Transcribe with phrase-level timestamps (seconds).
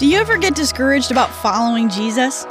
[0.00, 2.46] Do you ever get discouraged about following Jesus?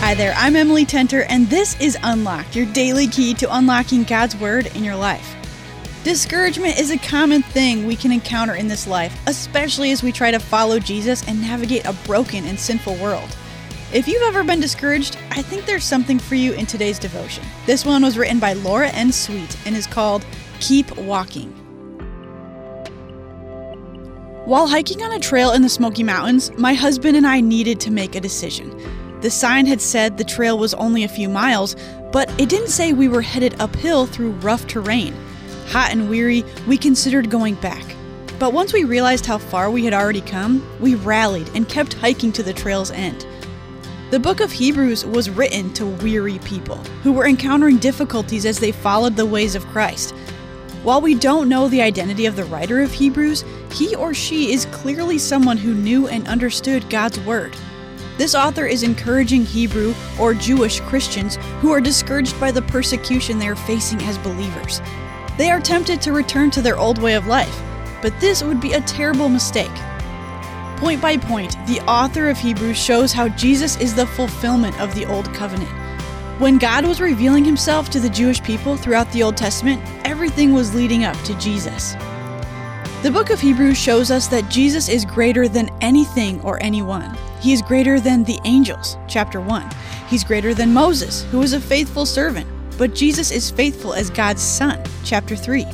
[0.00, 4.36] Hi there, I'm Emily Tenter, and this is Unlocked, your daily key to unlocking God's
[4.36, 5.34] Word in your life.
[6.04, 10.30] Discouragement is a common thing we can encounter in this life, especially as we try
[10.30, 13.34] to follow Jesus and navigate a broken and sinful world.
[13.92, 17.42] If you've ever been discouraged, I think there's something for you in today's devotion.
[17.66, 19.10] This one was written by Laura N.
[19.10, 20.24] Sweet and is called
[20.60, 21.50] Keep Walking.
[24.44, 27.90] While hiking on a trail in the Smoky Mountains, my husband and I needed to
[27.90, 28.70] make a decision.
[29.22, 31.74] The sign had said the trail was only a few miles,
[32.12, 35.16] but it didn't say we were headed uphill through rough terrain.
[35.70, 37.84] Hot and weary, we considered going back.
[38.38, 42.30] But once we realized how far we had already come, we rallied and kept hiking
[42.32, 43.26] to the trail's end.
[44.10, 48.72] The book of Hebrews was written to weary people who were encountering difficulties as they
[48.72, 50.16] followed the ways of Christ.
[50.82, 54.66] While we don't know the identity of the writer of Hebrews, he or she is
[54.72, 57.56] clearly someone who knew and understood God's Word.
[58.18, 63.46] This author is encouraging Hebrew or Jewish Christians who are discouraged by the persecution they
[63.46, 64.82] are facing as believers.
[65.38, 67.62] They are tempted to return to their old way of life,
[68.02, 69.70] but this would be a terrible mistake.
[70.80, 75.04] Point by point, the author of Hebrews shows how Jesus is the fulfillment of the
[75.04, 75.68] Old Covenant.
[76.40, 80.74] When God was revealing himself to the Jewish people throughout the Old Testament, everything was
[80.74, 81.92] leading up to Jesus.
[83.02, 87.14] The book of Hebrews shows us that Jesus is greater than anything or anyone.
[87.42, 89.70] He is greater than the angels, chapter 1.
[90.08, 94.40] He's greater than Moses, who was a faithful servant, but Jesus is faithful as God's
[94.40, 95.66] Son, chapter 3.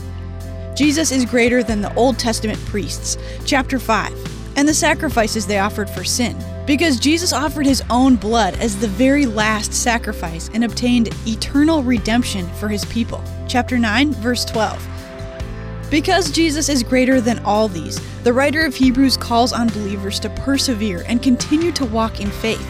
[0.74, 4.25] Jesus is greater than the Old Testament priests, chapter 5,
[4.56, 8.88] and the sacrifices they offered for sin, because Jesus offered his own blood as the
[8.88, 14.84] very last sacrifice and obtained eternal redemption for his people, chapter 9, verse 12.
[15.90, 20.30] Because Jesus is greater than all these, the writer of Hebrews calls on believers to
[20.30, 22.66] persevere and continue to walk in faith.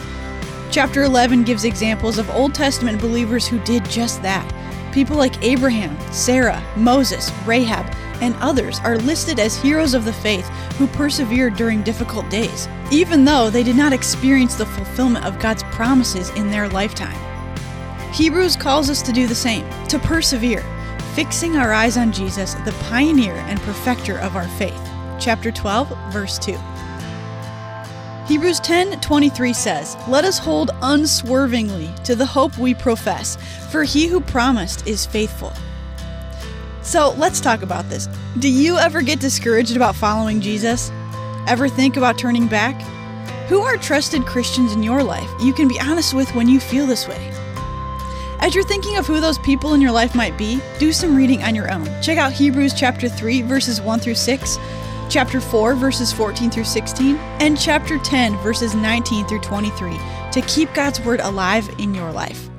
[0.69, 4.53] Chapter 11 gives examples of Old Testament believers who did just that.
[4.93, 7.91] People like Abraham, Sarah, Moses, Rahab,
[8.21, 10.47] and others are listed as heroes of the faith
[10.77, 15.63] who persevered during difficult days, even though they did not experience the fulfillment of God's
[15.63, 17.17] promises in their lifetime.
[18.13, 20.63] Hebrews calls us to do the same, to persevere,
[21.13, 24.81] fixing our eyes on Jesus, the pioneer and perfecter of our faith.
[25.19, 26.57] Chapter 12, verse 2.
[28.27, 33.37] Hebrews 10:23 says, "Let us hold unswervingly to the hope we profess,
[33.69, 35.53] for he who promised is faithful."
[36.87, 38.07] So, let's talk about this.
[38.39, 40.89] Do you ever get discouraged about following Jesus?
[41.45, 42.81] Ever think about turning back?
[43.49, 46.87] Who are trusted Christians in your life you can be honest with when you feel
[46.87, 47.29] this way?
[48.39, 51.43] As you're thinking of who those people in your life might be, do some reading
[51.43, 51.87] on your own.
[52.01, 54.57] Check out Hebrews chapter 3 verses 1 through 6,
[55.09, 59.99] chapter 4 verses 14 through 16, and chapter 10 verses 19 through 23
[60.31, 62.49] to keep God's word alive in your life.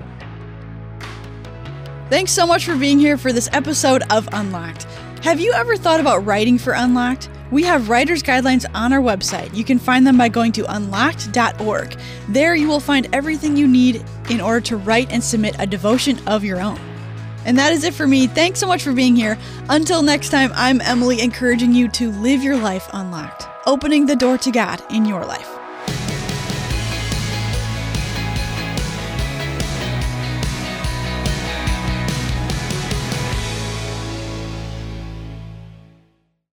[2.09, 4.85] Thanks so much for being here for this episode of Unlocked.
[5.23, 7.29] Have you ever thought about writing for Unlocked?
[7.51, 9.55] We have writer's guidelines on our website.
[9.55, 11.99] You can find them by going to unlocked.org.
[12.31, 16.19] There you will find everything you need in order to write and submit a devotion
[16.27, 16.81] of your own.
[17.45, 18.27] And that is it for me.
[18.27, 19.37] Thanks so much for being here.
[19.69, 24.39] Until next time, I'm Emily, encouraging you to live your life unlocked, opening the door
[24.39, 25.58] to God in your life.